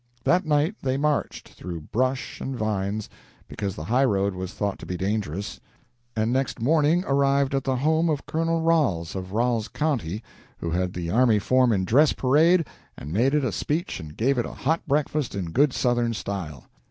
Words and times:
That 0.23 0.47
night 0.47 0.73
they 0.81 0.97
marched, 0.97 1.49
through 1.49 1.81
brush 1.81 2.41
and 2.41 2.55
vines, 2.57 3.07
because 3.47 3.75
the 3.75 3.83
highroad 3.83 4.33
was 4.33 4.51
thought 4.51 4.79
to 4.79 4.87
be 4.87 4.97
dangerous, 4.97 5.59
and 6.15 6.33
next 6.33 6.59
morning 6.59 7.03
arrived 7.05 7.53
at 7.53 7.65
the 7.65 7.75
home 7.75 8.09
of 8.09 8.25
Colonel 8.25 8.61
Ralls, 8.63 9.15
of 9.15 9.31
Ralls 9.31 9.67
County, 9.67 10.23
who 10.57 10.71
had 10.71 10.93
the 10.93 11.11
army 11.11 11.37
form 11.37 11.71
in 11.71 11.85
dress 11.85 12.13
parade 12.13 12.65
and 12.97 13.13
made 13.13 13.35
it 13.35 13.43
a 13.43 13.51
speech 13.51 13.99
and 13.99 14.17
gave 14.17 14.39
it 14.39 14.45
a 14.47 14.53
hot 14.53 14.81
breakfast 14.87 15.35
in 15.35 15.51
good 15.51 15.71
Southern 15.71 16.15
style. 16.15 16.65